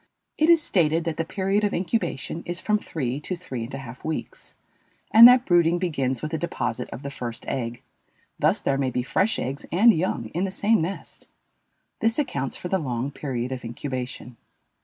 [0.39, 3.77] It is stated that the period of incubation is from three to three and a
[3.77, 4.55] half weeks,
[5.11, 7.83] and that brooding begins with the deposit of the first egg;
[8.39, 11.27] thus there may be fresh eggs and young in the same nest.
[11.99, 14.37] This accounts for the long period of incubation.